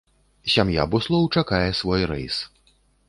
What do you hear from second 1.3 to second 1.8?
чакае